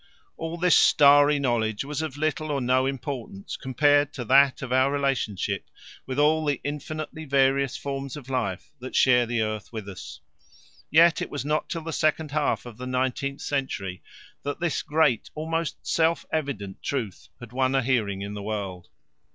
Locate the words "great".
14.81-15.29